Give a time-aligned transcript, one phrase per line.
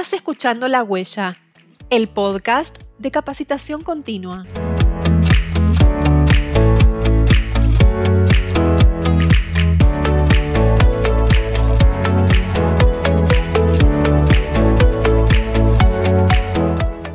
[0.00, 1.36] Estás escuchando La Huella,
[1.90, 4.46] el podcast de capacitación continua.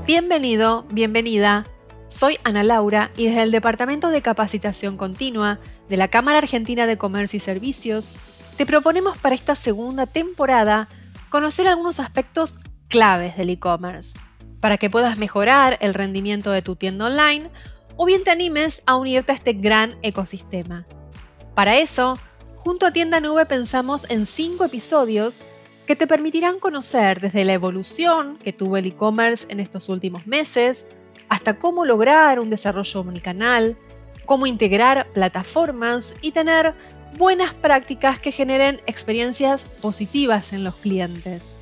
[0.06, 1.66] Bienvenido, bienvenida.
[2.08, 5.58] Soy Ana Laura y desde el Departamento de Capacitación Continua
[5.90, 8.14] de la Cámara Argentina de Comercio y Servicios
[8.58, 10.88] te proponemos para esta segunda temporada
[11.30, 12.60] conocer algunos aspectos
[12.96, 14.18] claves del e-commerce
[14.62, 17.50] para que puedas mejorar el rendimiento de tu tienda online
[17.98, 20.88] o bien te animes a unirte a este gran ecosistema.
[21.56, 22.18] Para eso,
[22.56, 25.44] junto a Tienda Nube pensamos en cinco episodios
[25.86, 30.86] que te permitirán conocer desde la evolución que tuvo el e-commerce en estos últimos meses,
[31.28, 33.76] hasta cómo lograr un desarrollo omnicanal,
[34.26, 36.74] cómo integrar plataformas y tener
[37.18, 41.60] buenas prácticas que generen experiencias positivas en los clientes.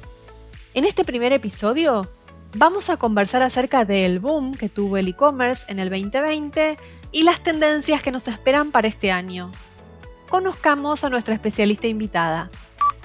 [0.76, 2.10] En este primer episodio
[2.56, 6.80] vamos a conversar acerca del boom que tuvo el e-commerce en el 2020
[7.12, 9.52] y las tendencias que nos esperan para este año.
[10.30, 12.50] Conozcamos a nuestra especialista invitada.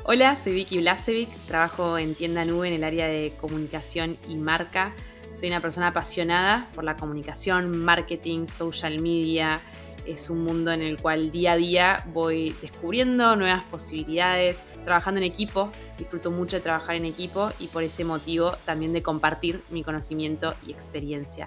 [0.04, 4.94] Hola, soy Vicky Blasevic, trabajo en Tienda Nube en el área de comunicación y marca.
[5.38, 9.60] Soy una persona apasionada por la comunicación, marketing, social media,
[10.08, 15.24] es un mundo en el cual día a día voy descubriendo nuevas posibilidades, trabajando en
[15.24, 19.82] equipo, disfruto mucho de trabajar en equipo y por ese motivo también de compartir mi
[19.82, 21.46] conocimiento y experiencia.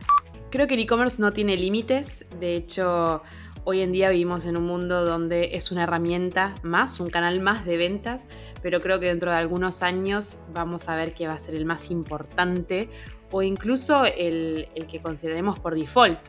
[0.52, 3.24] Creo que el e-commerce no tiene límites, de hecho
[3.64, 7.66] hoy en día vivimos en un mundo donde es una herramienta más, un canal más
[7.66, 8.28] de ventas,
[8.62, 11.66] pero creo que dentro de algunos años vamos a ver que va a ser el
[11.66, 12.90] más importante
[13.32, 16.20] o incluso el, el que consideremos por default.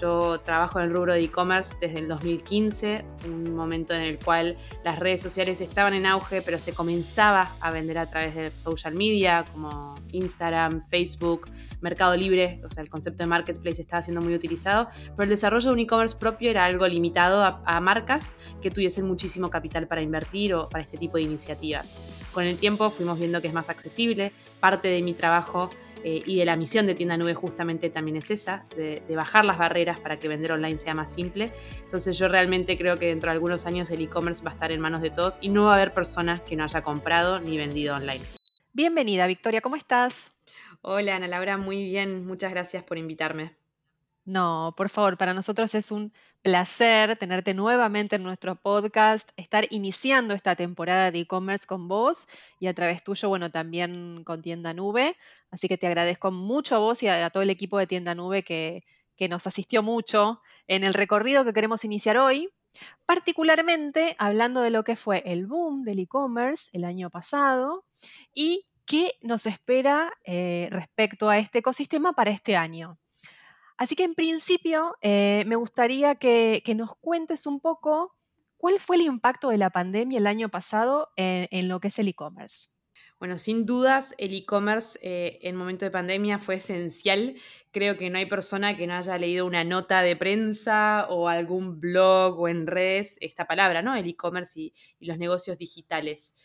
[0.00, 4.56] Yo trabajo en el rubro de e-commerce desde el 2015, un momento en el cual
[4.84, 8.94] las redes sociales estaban en auge, pero se comenzaba a vender a través de social
[8.94, 11.48] media como Instagram, Facebook,
[11.80, 15.66] Mercado Libre, o sea, el concepto de marketplace estaba siendo muy utilizado, pero el desarrollo
[15.68, 20.02] de un e-commerce propio era algo limitado a, a marcas que tuviesen muchísimo capital para
[20.02, 21.94] invertir o para este tipo de iniciativas.
[22.32, 25.70] Con el tiempo fuimos viendo que es más accesible, parte de mi trabajo
[26.08, 29.58] eh, y de la misión de Tienda Nube justamente también es esa, de, bajar las
[29.58, 31.50] barreras para que vender online sea más simple.
[31.82, 34.78] Entonces yo realmente creo que dentro de algunos años el e-commerce va a estar en
[34.78, 37.96] manos de todos y no va a haber personas que no haya comprado ni vendido
[37.96, 38.20] online.
[38.72, 40.30] Bienvenida, Victoria, ¿cómo estás?
[40.80, 43.56] Hola, Ana Laura, muy bien, muchas gracias por invitarme.
[44.26, 50.34] No, por favor, para nosotros es un placer tenerte nuevamente en nuestro podcast, estar iniciando
[50.34, 52.26] esta temporada de e-commerce con vos
[52.58, 55.16] y a través tuyo, bueno, también con Tienda Nube.
[55.52, 58.42] Así que te agradezco mucho a vos y a, todo el equipo de Tienda Nube
[58.42, 58.82] que,
[59.14, 62.50] que nos asistió mucho en el recorrido que queremos iniciar hoy,
[63.06, 67.84] particularmente hablando de lo que fue el boom del e-commerce el año pasado
[68.34, 72.98] y qué nos espera eh, respecto a este ecosistema para este año.
[73.76, 78.16] Así que en principio eh, me gustaría que, nos cuentes un poco
[78.56, 82.08] cuál fue el impacto de la pandemia el año pasado en, lo que es el
[82.08, 82.70] e-commerce.
[83.18, 87.36] Bueno, sin dudas el e-commerce eh, en momento de pandemia fue esencial.
[87.70, 91.80] Creo que no hay persona que no haya leído una nota de prensa o algún
[91.80, 93.94] blog o en redes esta palabra, ¿no?
[93.94, 96.36] El e-commerce y los negocios digitales.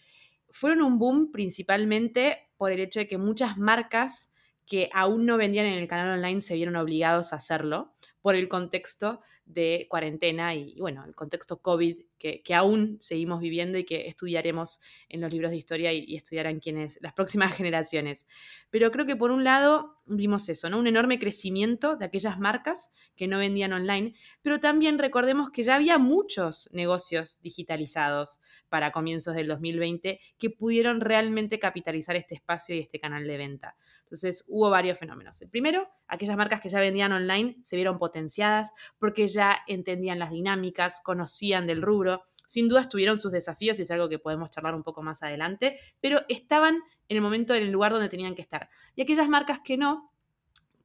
[0.49, 4.33] Fueron un boom principalmente por el hecho de que muchas marcas
[4.65, 8.47] que aún no vendían en el canal online se vieron obligados a hacerlo por el
[8.47, 14.79] contexto de cuarentena y, bueno, el contexto COVID que, aún seguimos viviendo y que estudiaremos
[15.09, 18.27] en los libros de historia y, estudiarán quienes, las próximas generaciones.
[18.69, 20.77] Pero creo que por un lado vimos eso, ¿no?
[20.77, 25.75] Un enorme crecimiento de aquellas marcas que no vendían online, pero también recordemos que ya
[25.75, 32.79] había muchos negocios digitalizados para comienzos del 2020 que pudieron realmente capitalizar este espacio y
[32.79, 33.75] este canal de venta.
[34.11, 35.41] Entonces hubo varios fenómenos.
[35.41, 40.31] El primero, aquellas marcas que ya vendían online se vieron potenciadas porque ya entendían las
[40.31, 42.23] dinámicas, conocían del rubro.
[42.45, 45.79] Sin duda tuvieron sus desafíos y es algo que podemos charlar un poco más adelante,
[46.01, 46.75] pero estaban
[47.07, 48.69] en el momento, en el lugar donde tenían que estar.
[48.95, 50.11] Y aquellas marcas que no,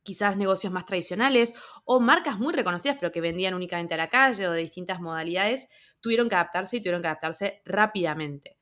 [0.05, 1.53] quizás negocios más tradicionales
[1.85, 5.69] o marcas muy reconocidas pero que vendían únicamente a la calle o de distintas modalidades,
[5.99, 8.57] tuvieron que adaptarse y tuvieron que adaptarse rápidamente.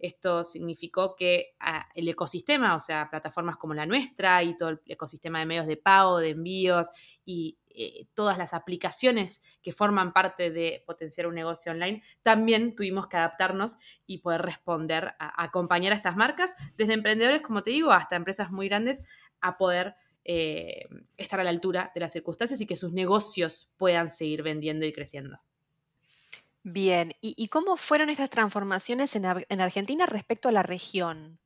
[0.00, 4.80] Esto significó que ah, el ecosistema, o sea, plataformas como la nuestra y todo el
[4.86, 6.88] ecosistema de medios de pago, de envíos
[7.24, 13.06] y eh, todas las aplicaciones que forman parte de potenciar un negocio online, también tuvimos
[13.06, 17.92] que adaptarnos y poder responder, a, acompañar a estas marcas, desde emprendedores, como te digo,
[17.92, 19.04] hasta empresas muy grandes,
[19.40, 19.94] a poder
[20.24, 20.86] eh,
[21.16, 24.92] estar a la altura de las circunstancias y que sus negocios puedan seguir vendiendo y
[24.92, 25.40] creciendo.
[26.62, 31.38] Bien, ¿y, cómo fueron estas transformaciones en, Argentina respecto a la región?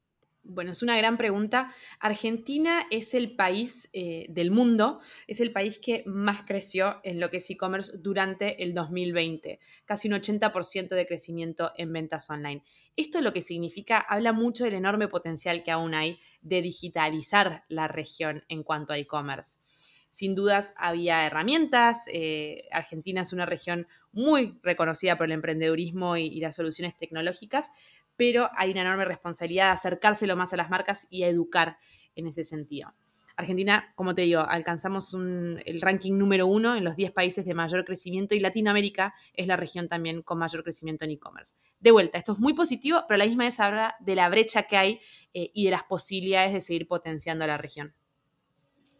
[0.42, 1.72] Bueno, es una gran pregunta.
[2.00, 7.30] Argentina es el país eh, del mundo, es el país que más creció en lo
[7.30, 12.64] que es e-commerce durante el 2020, casi un 80% de crecimiento en ventas online.
[12.96, 17.86] Esto lo que significa, habla mucho del enorme potencial que aún hay de digitalizar la
[17.86, 19.60] región en cuanto a e-commerce.
[20.14, 26.40] Sin dudas había herramientas, eh, Argentina es una región muy reconocida por el emprendedurismo y
[26.40, 27.70] las soluciones tecnológicas,
[28.16, 31.78] pero hay una enorme responsabilidad de acercárselo más a las marcas y a educar
[32.14, 32.94] en ese sentido.
[33.36, 37.84] Argentina, como te digo, alcanzamos el ranking número uno en los 10 países de mayor
[37.84, 41.56] crecimiento y Latinoamérica es la región también con mayor crecimiento en e-commerce.
[41.80, 44.64] De vuelta, esto es muy positivo, pero a la misma vez habla de la brecha
[44.64, 45.00] que hay
[45.32, 47.92] eh, y de las posibilidades de seguir potenciando a la región.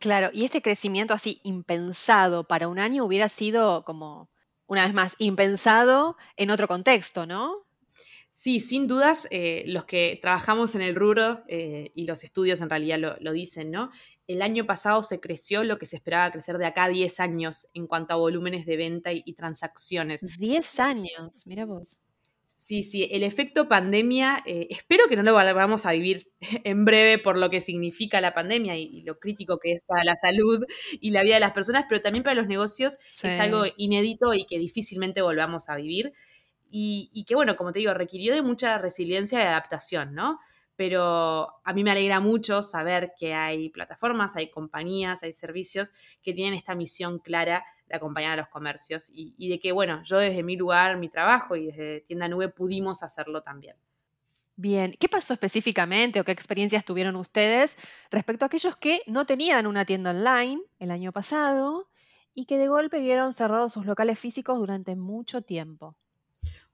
[0.00, 4.28] Claro, y este crecimiento así impensado para un año hubiera sido como,
[4.66, 7.64] una vez más, impensado en otro contexto, ¿no?
[8.36, 12.68] Sí, sin dudas, eh, los que trabajamos en el rubro eh, y los estudios en
[12.68, 13.92] realidad lo, dicen, ¿no?
[14.26, 17.68] El año pasado se creció lo que se esperaba crecer de acá a 10 años
[17.74, 20.22] en cuanto a volúmenes de venta y, transacciones.
[20.36, 22.00] 10 años, mira vos.
[22.64, 26.32] Sí, sí, el efecto pandemia, eh, espero que no lo vamos a vivir
[26.64, 30.16] en breve por lo que significa la pandemia y, lo crítico que es para la
[30.16, 30.64] salud
[30.98, 34.46] y la vida de las personas, pero también para los negocios es algo inédito y
[34.46, 36.14] que difícilmente volvamos a vivir
[36.70, 40.40] y, que, bueno, como te digo, requirió de mucha resiliencia y adaptación, ¿no?
[40.76, 45.92] Pero a mí me alegra mucho saber que hay plataformas, hay compañías, hay servicios
[46.22, 50.18] que tienen esta misión clara de acompañar a los comercios y, de que, bueno, yo
[50.18, 53.76] desde mi lugar, mi trabajo y desde Tienda Nube pudimos hacerlo también.
[54.56, 57.76] Bien, ¿qué pasó específicamente o qué experiencias tuvieron ustedes
[58.10, 61.88] respecto a aquellos que no tenían una tienda online el año pasado
[62.34, 65.96] y que de golpe vieron cerrados sus locales físicos durante mucho tiempo?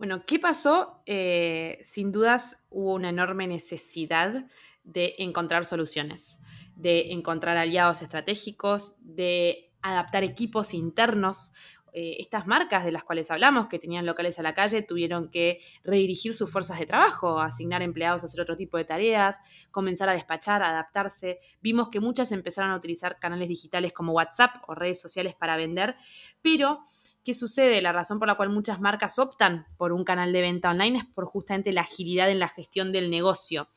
[0.00, 1.02] Bueno, ¿qué pasó?
[1.04, 4.46] Eh, sin dudas hubo una enorme necesidad
[4.82, 6.40] de encontrar soluciones,
[6.74, 11.52] de encontrar aliados estratégicos, de adaptar equipos internos.
[11.92, 15.60] Eh, estas marcas de las cuales hablamos, que tenían locales a la calle, tuvieron que
[15.84, 19.36] redirigir sus fuerzas de trabajo, asignar empleados a hacer otro tipo de tareas,
[19.70, 21.40] comenzar a despachar, a adaptarse.
[21.60, 25.94] Vimos que muchas empezaron a utilizar canales digitales como WhatsApp o redes sociales para vender,
[26.40, 26.84] pero
[27.22, 27.82] ¿Qué sucede?
[27.82, 31.04] La razón por la cual muchas marcas optan por un canal de venta online es
[31.04, 33.68] por justamente la agilidad en la gestión del negocio.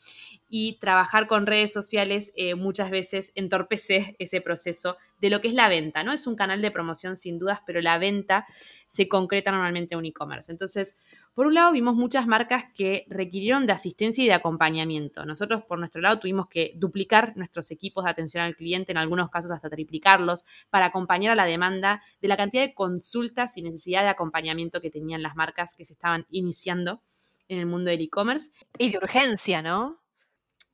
[0.48, 5.56] Y trabajar con redes sociales eh, muchas veces entorpece ese proceso de lo que es
[5.56, 6.14] la venta, ¿no?
[6.14, 8.46] Es un canal de promoción sin dudas, pero la venta
[8.88, 10.50] se concreta normalmente en un e-commerce.
[10.50, 11.00] Entonces,
[11.34, 15.26] por un lado, vimos muchas marcas que requirieron de asistencia y de acompañamiento.
[15.26, 19.30] Nosotros, por nuestro lado, tuvimos que duplicar nuestros equipos de atención al cliente, en algunos
[19.30, 24.04] casos hasta triplicarlos, para acompañar a la demanda de la cantidad de consultas y necesidad
[24.04, 27.02] de acompañamiento que tenían las marcas que se estaban iniciando
[27.48, 28.52] en el mundo del e-commerce.
[28.78, 30.03] Y de urgencia, ¿no?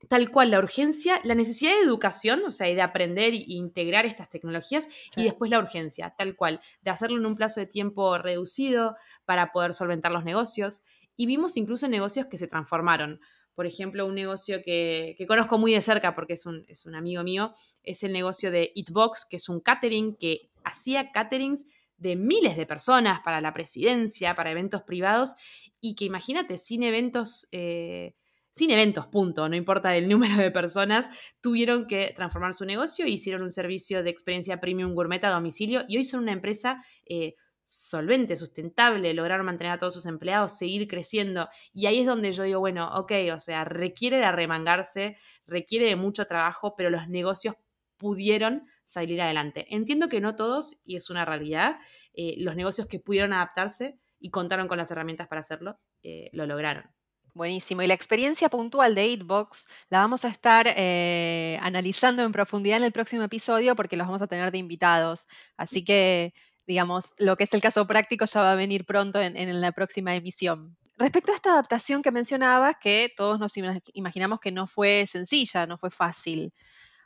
[0.08, 4.30] Tal cual la urgencia, la necesidad de educación, o sea, de aprender e integrar estas
[4.30, 8.96] tecnologías, y después la urgencia, tal cual, de hacerlo en un plazo de tiempo reducido
[9.26, 10.84] para poder solventar los negocios.
[11.18, 13.20] Y vimos incluso negocios que se transformaron.
[13.54, 17.24] Por ejemplo, un negocio que, conozco muy de cerca porque es un, es un amigo
[17.24, 17.54] mío,
[17.84, 21.66] es el negocio de Eatbox, que es un catering que hacía caterings
[21.98, 25.36] de miles de personas para la presidencia, para eventos privados,
[25.82, 28.16] y que imagínate, sin eventos eh,
[28.52, 31.10] sin eventos, punto, no importa el número de personas,
[31.42, 35.84] tuvieron que transformar su negocio e hicieron un servicio de experiencia premium gourmet a domicilio
[35.88, 37.36] y hoy son una empresa eh,
[37.70, 41.50] solvente, sustentable, lograron mantener a todos sus empleados, seguir creciendo.
[41.72, 45.96] Y ahí es donde yo digo, bueno, ok, o sea, requiere de arremangarse, requiere de
[45.96, 47.56] mucho trabajo, pero los negocios
[47.98, 49.68] pudieron salir adelante.
[49.70, 51.78] Entiendo que no todos, y es una realidad,
[52.14, 56.48] eh, los negocios que pudieron adaptarse y contaron con las herramientas para hacerlo, eh, lo
[56.48, 56.99] lograron.
[57.40, 57.82] Buenísimo.
[57.82, 62.84] Y la experiencia puntual de Eatbox la vamos a estar eh, analizando en profundidad en
[62.84, 65.30] el próximo episodio porque los vamos a tener de invitados.
[65.56, 66.34] Así que,
[66.68, 70.14] digamos, lo que es el caso práctico ya va a venir pronto en, la próxima
[70.18, 70.76] emisión.
[70.98, 73.54] Respecto a esta adaptación que mencionabas, que todos nos
[73.94, 76.52] imaginamos que no fue sencilla, no fue fácil.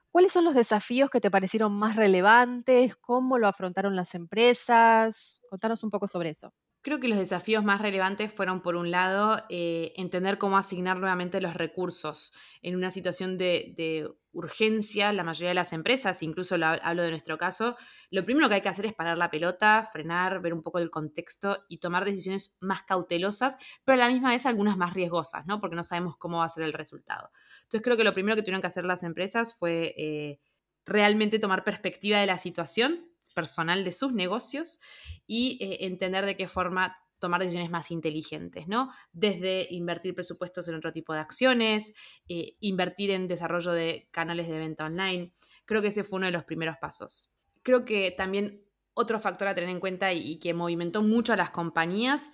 [0.09, 2.95] ¿Cuáles son los desafíos que te parecieron más relevantes?
[2.95, 5.45] ¿Cómo lo afrontaron las empresas?
[5.47, 6.51] Contanos un poco sobre eso.
[6.83, 11.39] Creo que los desafíos más relevantes fueron, por un lado, eh, entender cómo asignar nuevamente
[11.39, 15.13] los recursos en una situación de, urgencia.
[15.13, 17.77] La mayoría de las empresas, incluso hablo de nuestro caso,
[18.09, 20.89] lo primero que hay que hacer es parar la pelota, frenar, ver un poco el
[20.89, 25.61] contexto y tomar decisiones más cautelosas, pero a la misma vez algunas más riesgosas, ¿no?
[25.61, 27.29] Porque no sabemos cómo va a ser el resultado.
[27.61, 30.39] Entonces creo que lo primero que tuvieron que hacer las empresas fue eh,
[30.83, 34.79] realmente tomar perspectiva de la situación personal de sus negocios
[35.27, 38.91] y eh, entender de qué forma tomar decisiones más inteligentes, ¿no?
[39.13, 41.93] Desde invertir presupuestos en otro tipo de acciones,
[42.27, 45.31] eh, invertir en desarrollo de canales de venta online.
[45.63, 47.31] Creo que ese fue uno de los primeros pasos.
[47.61, 51.51] Creo que también otro factor a tener en cuenta y, que movimentó mucho a las
[51.51, 52.31] compañías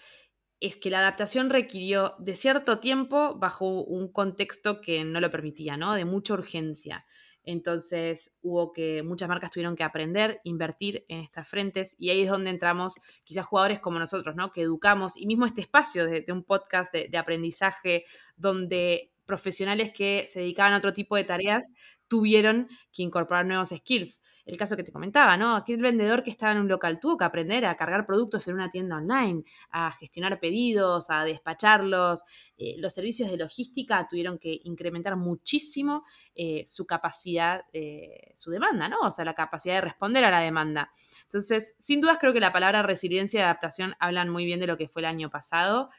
[0.60, 5.78] es que la adaptación requirió de cierto tiempo bajo un contexto que no lo permitía,
[5.78, 5.94] ¿no?
[5.94, 7.06] De mucha urgencia.
[7.44, 12.30] Entonces hubo que, muchas marcas tuvieron que aprender, invertir en estas frentes y ahí es
[12.30, 14.52] donde entramos quizás jugadores como nosotros, ¿no?
[14.52, 18.06] Que educamos y mismo este espacio de, un podcast de, de aprendizaje
[18.38, 21.72] donde profesionales que se dedicaban a otro tipo de tareas
[22.08, 25.56] tuvieron que incorporar nuevos skills el caso que te comentaba, ¿no?
[25.56, 28.70] Aquel vendedor que estaba en un local tuvo que aprender a cargar productos en una
[28.70, 32.24] tienda online, a gestionar pedidos, a despacharlos.
[32.58, 36.04] Eh, los servicios de logística tuvieron que incrementar muchísimo
[36.34, 38.98] eh, su capacidad, eh, su demanda, ¿no?
[39.02, 40.92] O sea, la capacidad de responder a la demanda.
[41.24, 44.78] Entonces, sin dudas creo que la palabra resiliencia y adaptación hablan muy bien de lo
[44.78, 45.90] que fue el año pasado.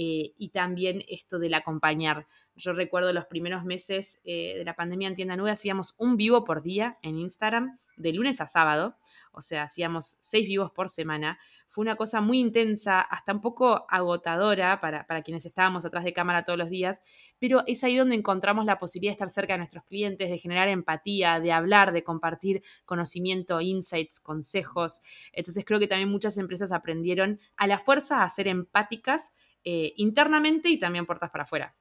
[0.00, 2.28] Y también esto del acompañar.
[2.58, 6.44] Yo recuerdo los primeros meses eh, de la pandemia en Tienda Nube hacíamos un vivo
[6.44, 8.96] por día en Instagram, de lunes a sábado,
[9.32, 11.38] o sea, hacíamos seis vivos por semana.
[11.68, 16.12] Fue una cosa muy intensa, hasta un poco agotadora para, para quienes estábamos atrás de
[16.12, 17.02] cámara todos los días,
[17.38, 20.68] pero es ahí donde encontramos la posibilidad de estar cerca de nuestros clientes, de generar
[20.68, 25.02] empatía, de hablar, de compartir conocimiento, insights, consejos.
[25.32, 29.32] Entonces creo que también muchas empresas aprendieron a la fuerza a ser empáticas
[29.70, 31.76] eh, internamente y también puertas para afuera.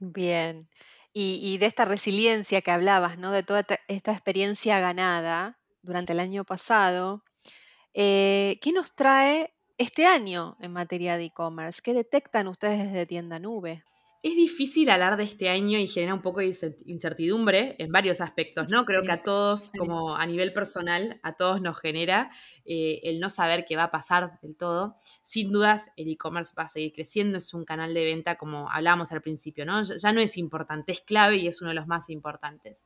[0.00, 0.68] Bien.
[1.12, 3.30] Y, de esta resiliencia que hablabas, ¿no?
[3.30, 7.22] De toda esta experiencia ganada durante el año pasado,
[7.94, 11.80] eh, ¿qué nos trae este año en materia de e-commerce?
[11.80, 13.84] ¿Qué detectan ustedes desde Tienda Nube?
[14.22, 16.54] Es difícil hablar de este año y genera un poco de
[16.86, 18.84] incertidumbre en varios aspectos, ¿no?
[18.84, 22.30] Creo que a todos, como a nivel personal, a todos nos genera
[22.64, 24.96] eh, el no saber qué va a pasar del todo.
[25.22, 29.12] Sin dudas, el e-commerce va a seguir creciendo, es un canal de venta como hablábamos
[29.12, 29.82] al principio, ¿no?
[29.82, 32.84] Ya no es importante, es clave y es uno de los más importantes.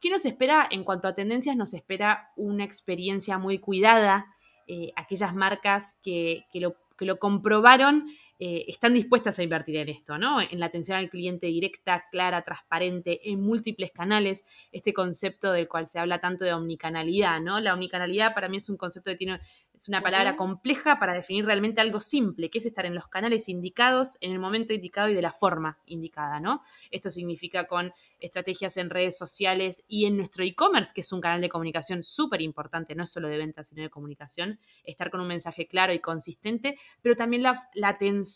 [0.00, 0.66] ¿Qué nos espera?
[0.70, 4.34] En cuanto a tendencias, nos espera una experiencia muy cuidada,
[4.66, 8.08] eh, aquellas marcas que, lo, que lo comprobaron
[8.42, 10.40] eh, están dispuestas a invertir en esto, ¿no?
[10.40, 15.86] En la atención al cliente directa, clara, transparente, en múltiples canales, este concepto del cual
[15.86, 17.60] se habla tanto de omnicanalidad, ¿no?
[17.60, 19.40] La omnicanalidad para mí es un concepto que tiene,
[19.74, 23.46] es una palabra compleja para definir realmente algo simple, que es estar en los canales
[23.50, 26.62] indicados, en el momento indicado y de la forma indicada, ¿no?
[26.90, 31.42] Esto significa con estrategias en redes sociales y en nuestro e-commerce, que es un canal
[31.42, 35.68] de comunicación súper importante, no solo de venta, sino de comunicación, estar con un mensaje
[35.68, 38.29] claro y consistente, pero también la, la atención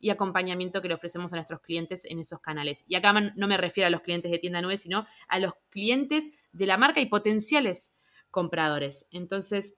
[0.00, 2.84] y acompañamiento que le ofrecemos a nuestros clientes en esos canales.
[2.88, 6.42] Y acá no me refiero a los clientes de tienda 9, sino a los clientes
[6.52, 7.94] de la marca y potenciales
[8.30, 9.06] compradores.
[9.10, 9.76] Entonces,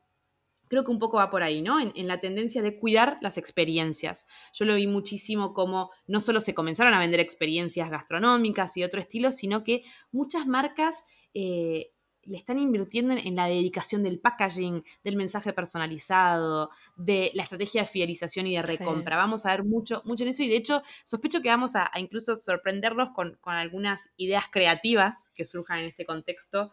[0.72, 1.78] creo que un poco va por ahí, ¿no?
[1.80, 4.26] En, la tendencia de cuidar las experiencias.
[4.54, 8.98] Yo lo vi muchísimo como no solo se comenzaron a vender experiencias gastronómicas y otro
[8.98, 9.82] estilo, sino que
[10.12, 11.04] muchas marcas
[11.34, 11.91] eh,
[12.24, 17.88] le están invirtiendo en, la dedicación del packaging, del mensaje personalizado, de la estrategia de
[17.88, 19.16] fidelización y de recompra.
[19.16, 22.36] Vamos a ver mucho, mucho en eso y de hecho sospecho que vamos a, incluso
[22.36, 26.70] sorprenderlos con, algunas ideas creativas que surjan en este contexto.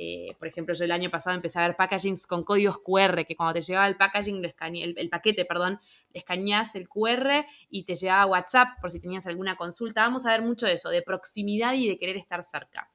[0.00, 3.34] Eh, por ejemplo, yo el año pasado empecé a ver packagings con códigos QR, que
[3.34, 5.80] cuando te llegaba el packaging, el, paquete, perdón,
[6.12, 10.02] le escaneás el QR y te llegaba WhatsApp por si tenías alguna consulta.
[10.02, 12.88] Vamos a ver mucho de eso, de proximidad y de querer estar cerca.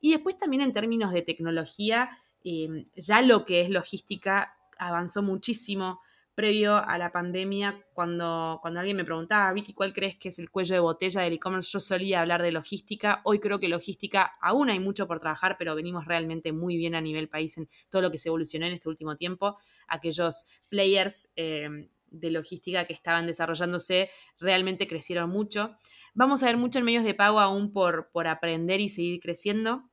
[0.00, 2.10] Y después también en términos de tecnología,
[2.42, 6.00] em, ya lo que es logística avanzó muchísimo
[6.34, 10.50] previo a la pandemia, cuando, cuando alguien me preguntaba, Vicky, ¿cuál crees que es el
[10.50, 11.68] cuello de botella del e-commerce?
[11.70, 13.20] Yo solía hablar de logística.
[13.24, 17.02] Hoy creo que logística aún hay mucho por trabajar, pero venimos realmente muy bien a
[17.02, 19.58] nivel país en todo lo que se evolucionó en este último tiempo.
[19.86, 25.76] Aquellos players em, de logística que estaban desarrollándose realmente crecieron mucho.
[26.14, 29.89] Vamos a ver mucho en medios de pago aún por, por aprender y seguir creciendo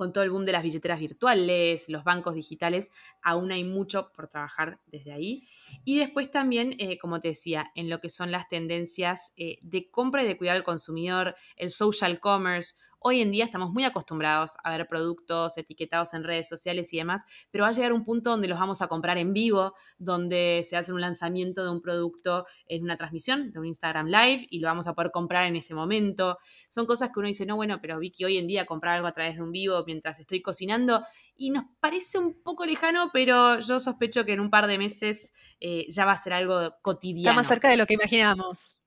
[0.00, 2.90] con todo el boom de las billeteras virtuales, los bancos digitales,
[3.20, 5.46] aún hay mucho por trabajar desde ahí.
[5.84, 9.90] Y después también, eh, como te decía, en lo que son las tendencias eh, de
[9.90, 14.58] compra y de cuidar al consumidor, el social commerce, Hoy en día estamos muy acostumbrados
[14.62, 18.28] a ver productos etiquetados en redes sociales y demás, pero va a llegar un punto
[18.28, 22.44] donde los vamos a comprar en vivo, donde se hace un lanzamiento de un producto
[22.66, 25.74] en una transmisión, de un Instagram Live, y lo vamos a poder comprar en ese
[25.74, 26.36] momento.
[26.68, 29.12] Son cosas que uno dice, no, bueno, pero Vicky, hoy en día comprar algo a
[29.12, 31.02] través de un vivo mientras estoy cocinando,
[31.36, 35.32] y nos parece un poco lejano, pero yo sospecho que en un par de meses
[35.58, 37.30] eh, ya va a ser algo cotidiano.
[37.30, 38.79] Está más cerca de lo que imaginábamos.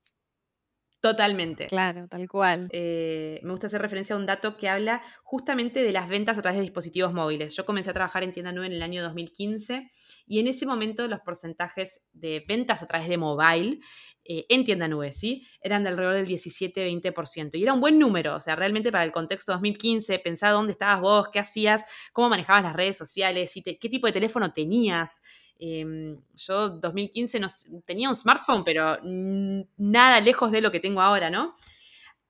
[1.04, 1.68] Totalmente.
[1.68, 2.70] Claro, tal cual.
[2.72, 6.42] Eh, me gusta hacer referencia a un dato que habla justamente de las ventas a
[6.42, 7.54] través de dispositivos móviles.
[7.58, 9.92] Yo comencé a trabajar en tienda nube en el año 2015
[10.28, 13.82] y en ese momento los porcentajes de ventas a través de mobile
[14.24, 15.46] eh, en tienda nube, ¿sí?
[15.60, 17.58] Eran de alrededor del 17-20%.
[17.58, 21.02] Y era un buen número, o sea, realmente para el contexto 2015, pensá dónde estabas
[21.02, 21.84] vos, qué hacías,
[22.14, 25.22] cómo manejabas las redes sociales, qué tipo de teléfono tenías.
[25.65, 27.48] Em, yo 2015 no,
[27.86, 28.98] tenía un smartphone, pero
[29.77, 31.55] nada lejos de lo que tengo ahora, ¿no?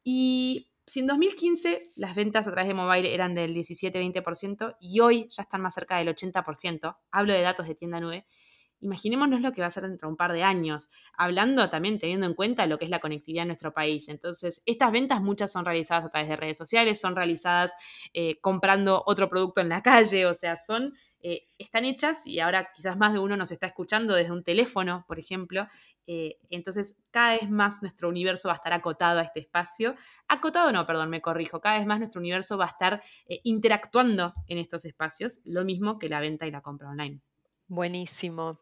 [0.03, 5.25] Y si en 2015 las ventas a través de mobile eran del 17-20% y hoy
[5.29, 8.27] ya están más cerca del 80%, hablo de datos de tienda nube,
[8.81, 12.27] imaginémonos lo que va a ser dentro de un par de años, hablando también teniendo
[12.27, 14.09] en cuenta lo que es la conectividad en nuestro país.
[14.09, 17.73] Entonces, estas ventas muchas son realizadas a través de redes sociales, son realizadas
[18.13, 20.93] eh, comprando otro producto en la calle, o sea, son,
[21.23, 25.03] eh, están hechas y ahora quizás más de uno nos está escuchando desde un teléfono,
[25.07, 25.67] por ejemplo.
[26.05, 29.95] Eh, entonces, cada vez más nuestro universo va a estar acotado a este espacio.
[30.27, 31.59] Acotado no, perdón, me corrijo.
[31.59, 33.01] Cada vez más nuestro universo va a estar
[33.43, 37.21] interactuando en estos espacios, lo mismo que la venta y la compra online.
[37.67, 38.59] Buenísimo.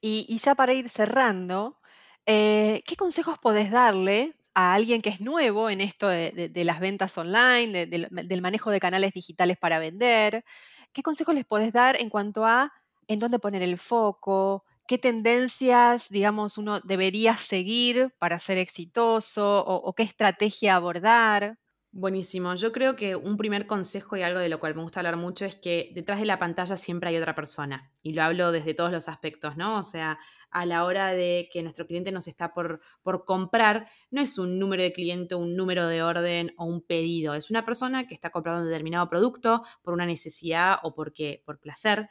[0.00, 1.78] Y, ya para ir cerrando,
[2.26, 7.16] eh, ¿qué consejos podés darle a alguien que es nuevo en esto de, las ventas
[7.16, 10.44] online, del, manejo de canales digitales para vender?
[10.94, 12.72] ¿Qué consejos les podés dar en cuanto a
[13.08, 14.64] en dónde poner el foco?
[14.88, 21.58] ¿Qué tendencias, digamos, uno debería seguir para ser exitoso o qué estrategia abordar?
[21.92, 22.54] Buenísimo.
[22.54, 25.44] Yo creo que un primer consejo y algo de lo cual me gusta hablar mucho
[25.44, 27.90] es que detrás de la pantalla siempre hay otra persona.
[28.04, 29.76] Y lo hablo desde todos los aspectos, ¿no?
[29.76, 30.20] O sea,
[30.52, 34.60] a la hora de que nuestro cliente nos está por, por comprar, no es un
[34.60, 37.34] número de cliente, un número de orden o un pedido.
[37.34, 41.58] Es una persona que está comprando un determinado producto por una necesidad o porque, por
[41.58, 42.08] placer.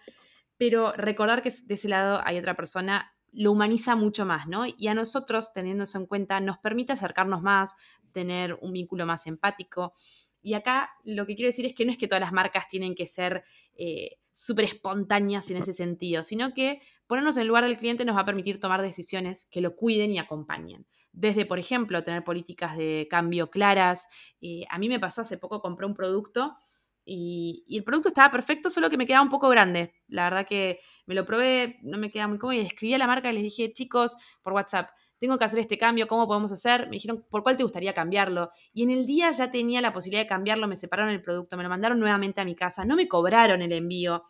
[0.58, 4.66] Pero recordar que de ese lado hay otra persona lo humaniza mucho más, ¿no?
[4.66, 7.76] Y a nosotros, teniendo eso en cuenta, nos permite acercarnos más,
[8.20, 9.94] tener un vínculo más empático.
[10.42, 12.96] Y acá lo que quiero decir es que no es que todas las marcas tienen
[12.96, 13.44] que ser
[13.78, 18.18] eh, súper espontáneas en ese sentido, sino que ponernos en el lugar del cliente nos
[18.18, 20.86] va a permitir tomar decisiones que lo cuiden y acompañen.
[21.14, 24.08] Desde, por ejemplo, tener políticas de cambio claras.
[24.42, 26.58] Eh, a mí me pasó hace poco, compré un producto
[27.06, 29.94] y, y, el producto estaba perfecto, solo que me quedaba un poco grande.
[30.08, 33.08] La verdad que me lo probé, no me queda muy cómodo y escribí a la
[33.08, 34.90] marca y les dije, chicos, por WhatsApp,
[35.20, 36.86] tengo que hacer este cambio, ¿cómo podemos hacer?
[36.86, 38.52] Me dijeron, ¿por cuál te gustaría cambiarlo?
[38.74, 41.64] Y en el día ya tenía la posibilidad de cambiarlo, me separaron el producto, me
[41.64, 44.24] lo mandaron nuevamente a mi casa, no me cobraron el envío.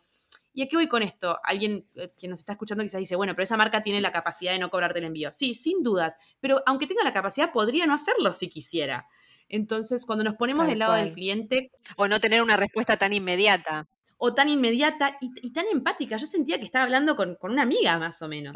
[0.52, 1.38] ¿Y a qué voy con esto?
[1.44, 4.52] Alguien eh, que nos está escuchando quizás dice, bueno, pero esa marca tiene la capacidad
[4.52, 5.32] de no cobrarte el envío.
[5.32, 9.06] Sí, sin dudas, pero aunque tenga la capacidad, podría no hacerlo si quisiera.
[9.48, 11.72] Entonces, cuando nos ponemos del lado del cliente...
[11.96, 13.88] O no tener una respuesta tan inmediata
[14.22, 16.18] o tan inmediata y, tan empática.
[16.18, 18.54] Yo sentía que estaba hablando con, una amiga más o menos.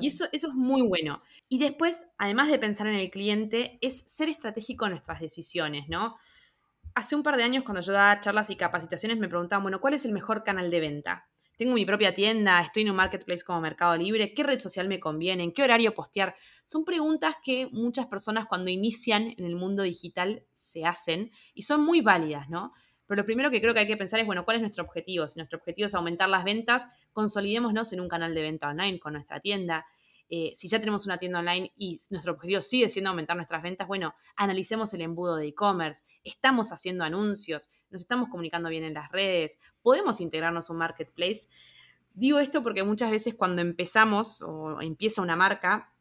[0.00, 1.22] Y eso, eso es muy bueno.
[1.48, 6.16] Y después, además de pensar en el cliente, es ser estratégico en nuestras decisiones, ¿no?
[6.96, 9.94] Hace un par de años cuando yo daba charlas y capacitaciones me preguntaban, bueno, ¿cuál
[9.94, 11.28] es el mejor canal de venta?
[11.56, 14.98] Tengo mi propia tienda, estoy en un marketplace como Mercado Libre, ¿qué red social me
[14.98, 15.44] conviene?
[15.44, 16.34] ¿En qué horario postear?
[16.64, 21.84] Son preguntas que muchas personas cuando inician en el mundo digital se hacen y son
[21.84, 22.72] muy válidas, ¿no?
[23.06, 25.26] Pero lo primero que creo que hay que pensar es, bueno, ¿cuál es nuestro objetivo?
[25.28, 29.12] Si nuestro objetivo es aumentar las ventas, consolidémonos en un canal de venta online con
[29.12, 29.86] nuestra tienda.
[30.30, 33.86] Eh, si ya tenemos una tienda online y nuestro objetivo sigue siendo aumentar nuestras ventas,
[33.86, 39.12] bueno, analicemos el embudo de e-commerce, estamos haciendo anuncios, nos estamos comunicando bien en las
[39.12, 41.48] redes, podemos integrarnos a un marketplace.
[42.14, 45.93] Digo esto porque muchas veces cuando empezamos o empieza una marca,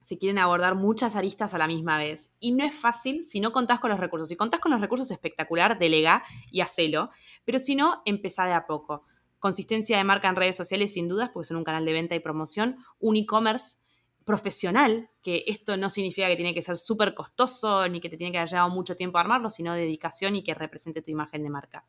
[0.00, 2.30] se quieren abordar muchas aristas a la misma vez.
[2.40, 4.28] Y no es fácil si no contás con los recursos.
[4.28, 7.10] Si contás con los recursos espectacular, delega y hacelo.
[7.44, 9.04] Pero si no, empezá de a poco.
[9.38, 12.20] Consistencia de marca en redes sociales, sin dudas, porque son un canal de venta y
[12.20, 12.76] promoción.
[12.98, 13.78] Un e-commerce
[14.24, 18.30] profesional, que esto no significa que tiene que ser súper costoso ni que te tiene
[18.30, 21.50] que haber llevado mucho tiempo a armarlo, sino dedicación y que represente tu imagen de
[21.50, 21.86] marca.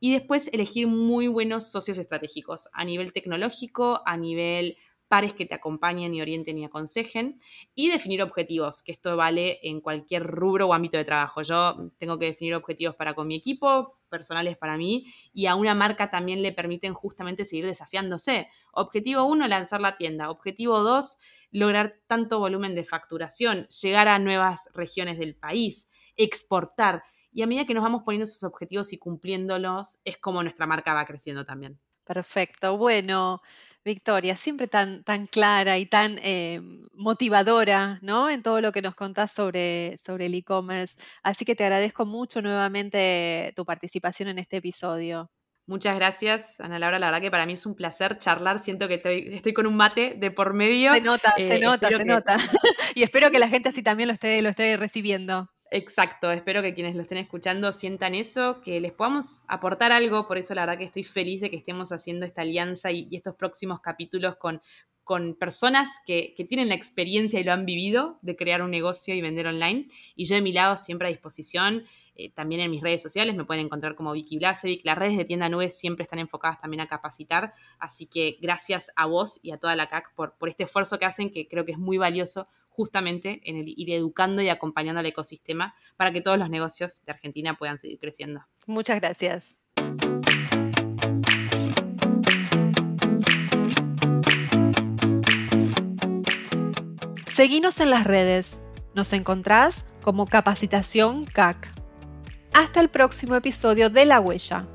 [0.00, 4.76] Y después elegir muy buenos socios estratégicos a nivel tecnológico, a nivel
[5.12, 7.38] pares que te acompañen y orienten y aconsejen,
[7.74, 11.42] y definir objetivos, que esto vale en cualquier rubro o ámbito de trabajo.
[11.42, 15.74] Yo tengo que definir objetivos para con mi equipo, personales para mí, y a una
[15.74, 18.48] marca también le permiten justamente seguir desafiándose.
[18.72, 20.30] Objetivo 1, lanzar la tienda.
[20.30, 21.18] Objetivo 2,
[21.50, 27.02] lograr tanto volumen de facturación, llegar a nuevas regiones del país, exportar.
[27.34, 30.94] Y a medida que nos vamos poniendo esos objetivos y cumpliéndolos, es como nuestra marca
[30.94, 31.78] va creciendo también.
[32.04, 32.76] Perfecto.
[32.76, 33.42] Bueno,
[33.84, 36.60] Victoria, siempre tan, tan clara y tan eh,
[36.92, 38.30] motivadora, ¿no?
[38.30, 40.96] En todo lo que nos contás sobre, sobre el e-commerce.
[41.22, 45.30] Así que te agradezco mucho nuevamente tu participación en este episodio.
[45.66, 46.98] Muchas gracias, Ana Laura.
[46.98, 48.62] La verdad que para mí es un placer charlar.
[48.62, 50.92] Siento que estoy, con un mate de por medio.
[50.92, 52.36] Se nota, se eh, nota, se nota.
[52.94, 55.51] y espero que la gente así también lo esté, lo esté recibiendo.
[55.74, 60.36] Exacto, espero que quienes lo estén escuchando sientan eso, que les podamos aportar algo, por
[60.36, 63.80] eso la verdad que estoy feliz de que estemos haciendo esta alianza y, estos próximos
[63.80, 64.60] capítulos con,
[65.02, 69.22] con personas que, tienen la experiencia y lo han vivido de crear un negocio y
[69.22, 69.86] vender online.
[70.14, 71.84] Y yo de mi lado siempre a disposición,
[72.16, 74.84] eh, también en mis redes sociales me pueden encontrar como Vicky Blasevic.
[74.84, 79.06] Las redes de Tienda Nube siempre están enfocadas también a capacitar, así que gracias a
[79.06, 81.72] vos y a toda la CAC por, por este esfuerzo que hacen, que creo que
[81.72, 86.38] es muy valioso justamente en el ir educando y acompañando al ecosistema para que todos
[86.38, 88.40] los negocios de Argentina puedan seguir creciendo.
[88.66, 89.58] Muchas gracias.
[97.26, 98.60] Seguinos en las redes.
[98.94, 101.72] Nos encontrás como Capacitación CAC.
[102.52, 104.68] Hasta el próximo episodio de La Huella.